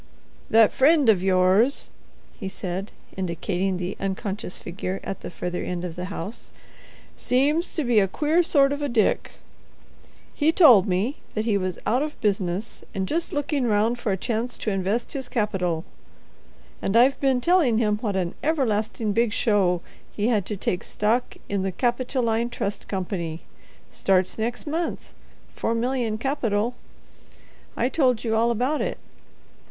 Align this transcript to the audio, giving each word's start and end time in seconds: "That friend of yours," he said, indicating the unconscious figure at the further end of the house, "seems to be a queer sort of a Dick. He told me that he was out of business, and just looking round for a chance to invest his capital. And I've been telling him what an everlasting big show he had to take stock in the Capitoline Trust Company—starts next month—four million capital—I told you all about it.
"That 0.49 0.73
friend 0.73 1.09
of 1.09 1.21
yours," 1.21 1.91
he 2.39 2.49
said, 2.49 2.91
indicating 3.15 3.77
the 3.77 3.95
unconscious 3.99 4.57
figure 4.57 4.99
at 5.03 5.19
the 5.21 5.29
further 5.29 5.63
end 5.63 5.85
of 5.85 5.95
the 5.95 6.05
house, 6.05 6.49
"seems 7.15 7.71
to 7.75 7.83
be 7.83 7.99
a 7.99 8.07
queer 8.07 8.41
sort 8.41 8.71
of 8.73 8.81
a 8.81 8.89
Dick. 8.89 9.33
He 10.33 10.51
told 10.51 10.87
me 10.87 11.17
that 11.35 11.45
he 11.45 11.55
was 11.55 11.77
out 11.85 12.01
of 12.01 12.19
business, 12.19 12.83
and 12.95 13.07
just 13.07 13.31
looking 13.31 13.67
round 13.67 13.99
for 13.99 14.11
a 14.11 14.17
chance 14.17 14.57
to 14.57 14.71
invest 14.71 15.13
his 15.13 15.29
capital. 15.29 15.85
And 16.81 16.97
I've 16.97 17.19
been 17.19 17.39
telling 17.39 17.77
him 17.77 17.97
what 17.99 18.15
an 18.15 18.33
everlasting 18.41 19.13
big 19.13 19.31
show 19.31 19.83
he 20.11 20.29
had 20.29 20.47
to 20.47 20.57
take 20.57 20.83
stock 20.83 21.37
in 21.47 21.61
the 21.61 21.71
Capitoline 21.71 22.49
Trust 22.49 22.87
Company—starts 22.87 24.39
next 24.39 24.65
month—four 24.65 25.75
million 25.75 26.17
capital—I 26.17 27.87
told 27.87 28.23
you 28.23 28.35
all 28.35 28.49
about 28.49 28.81
it. 28.81 28.97